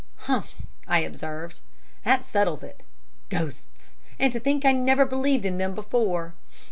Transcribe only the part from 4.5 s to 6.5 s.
I never believed in them before!